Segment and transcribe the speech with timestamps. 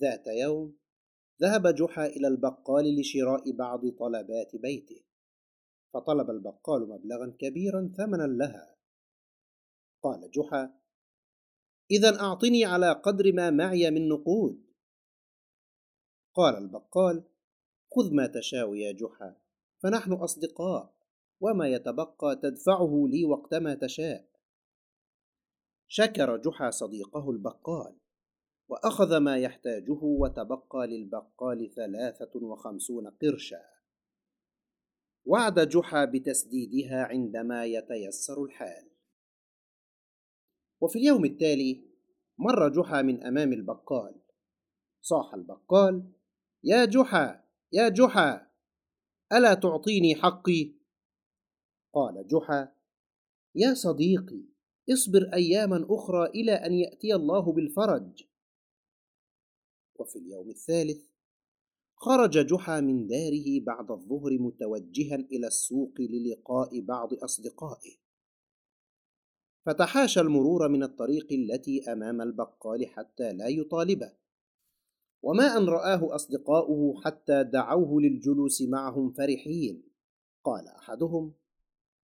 [0.00, 0.76] ذات يوم
[1.42, 5.02] ذهب جحا إلى البقال لشراء بعض طلبات بيته
[5.94, 8.76] فطلب البقال مبلغا كبيرا ثمنا لها.
[10.02, 10.78] قال جحا
[11.90, 14.66] إذا أعطني على قدر ما معي من نقود.
[16.34, 17.24] قال البقال
[17.96, 19.36] خذ ما تشاء يا جحا
[19.82, 20.94] فنحن أصدقاء
[21.40, 24.28] وما يتبقى تدفعه لي وقتما تشاء.
[25.88, 27.96] شكر جحا صديقه البقال.
[28.68, 33.64] وأخذ ما يحتاجه وتبقى للبقال ثلاثة وخمسون قرشا.
[35.24, 38.90] وعد جحا بتسديدها عندما يتيسر الحال.
[40.80, 41.84] وفي اليوم التالي
[42.38, 44.14] مر جحا من أمام البقال.
[45.00, 46.12] صاح البقال
[46.64, 48.50] يا جحا يا جحا
[49.32, 50.74] ألا تعطيني حقي؟
[51.92, 52.72] قال جحا
[53.54, 54.42] يا صديقي
[54.92, 58.28] اصبر أياما أخرى إلى أن يأتي الله بالفرج.
[59.98, 61.08] وفي اليوم الثالث.
[61.94, 67.96] خرج جحا من داره بعد الظهر متوجها إلى السوق للقاء بعض أصدقائه.
[69.66, 74.12] فتحاشى المرور من الطريق التي أمام البقال حتى لا يطالبه.
[75.22, 79.82] وما أن رآه أصدقاؤه حتى دعوه للجلوس معهم فرحين.
[80.44, 81.34] قال أحدهم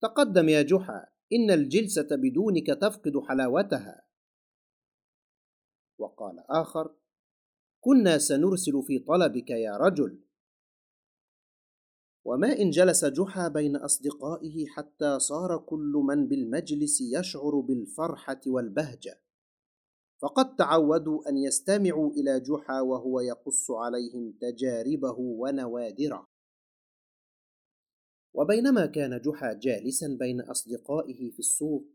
[0.01, 4.03] تقدم يا جحا إن الجلسة بدونك تفقد حلاوتها.
[5.97, 6.95] وقال آخر
[7.83, 10.19] كنا سنرسل في طلبك يا رجل.
[12.25, 19.21] وما إن جلس جحا بين أصدقائه حتى صار كل من بالمجلس يشعر بالفرحة والبهجة.
[20.21, 26.27] فقد تعودوا أن يستمعوا إلى جحا وهو يقص عليهم تجاربه ونوادره.
[28.33, 31.87] وبينما كان جحا جالسا بين أصدقائه في السوق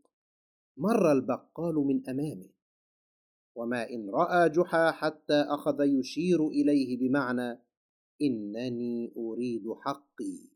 [0.77, 2.58] مر البقال من أمامه.
[3.59, 7.61] وما إن رأى جحا حتى أخذ يشير إليه بمعنى
[8.21, 10.49] إنني أريد حقي.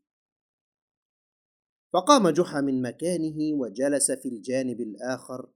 [1.92, 5.50] فقام جحا من مكانه وجلس في الجانب الآخر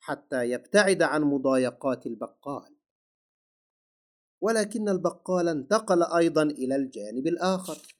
[0.00, 2.76] حتى يبتعد عن مضايقات البقال.
[4.40, 7.98] ولكن البقال انتقل أيضا إلى الجانب الآخر.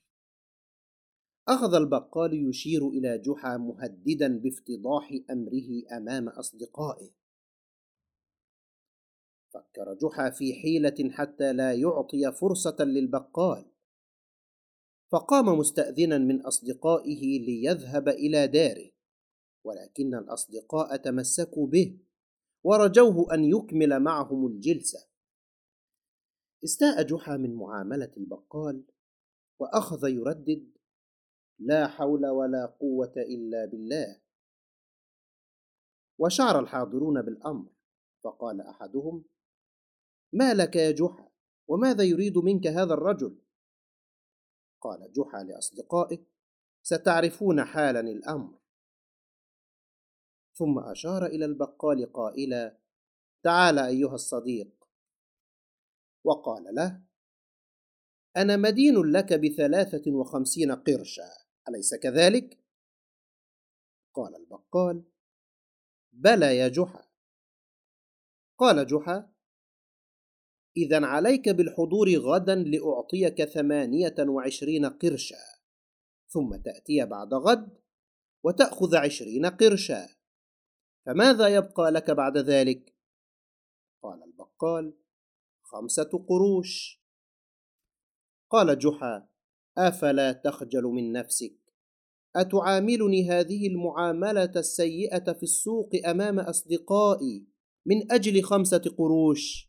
[1.49, 7.11] أخذ البقال يشير إلى جحا مهددا بافتضاح أمره أمام أصدقائه.
[9.55, 13.65] فكر جحا في حيلة حتى لا يعطي فرصة للبقال.
[15.13, 18.91] فقام مستأذنا من أصدقائه ليذهب إلى داره
[19.65, 21.99] ولكن الأصدقاء تمسكوا به
[22.65, 25.09] ورجوه أن يكمل معهم الجلسة.
[26.65, 28.85] استاء جحا من معاملة البقال
[29.59, 30.71] وأخذ يردد
[31.59, 34.21] لا حول ولا قوة إلا بالله.
[36.19, 37.69] وشعر الحاضرون بالأمر
[38.25, 39.25] فقال أحدهم
[40.33, 41.29] ما لك يا جحا؟
[41.69, 43.39] وماذا يريد منك هذا الرجل؟
[44.81, 46.19] قال جحا لأصدقائه
[46.83, 48.59] ستعرفون حالا الأمر.
[50.55, 52.79] ثم أشار إلى البقال قائلا
[53.43, 54.89] تعال أيها الصديق.
[56.25, 57.03] وقال له
[58.37, 61.31] أنا مدين لك بثلاثة وخمسين قرشا
[61.69, 62.59] أليس كذلك؟
[64.15, 65.05] قال البقال
[66.13, 67.09] بلى يا جحا.
[68.59, 69.38] قال جحا
[70.79, 75.45] إذا عليك بالحضور غدا لأعطيك ثمانية وعشرين قرشا.
[76.29, 77.79] ثم تأتي بعد غد
[78.45, 80.09] وتأخذ عشرين قرشا.
[81.07, 82.95] فماذا يبقى لك بعد ذلك؟
[84.03, 84.95] قال البقال
[85.63, 87.03] خمسة قروش.
[88.51, 89.29] قال جحا
[89.79, 91.59] أفلا تخجل من نفسك؟
[92.37, 97.47] أتعاملني هذه المعاملة السيئة في السوق أمام أصدقائي
[97.87, 99.68] من أجل خمسة قروش؟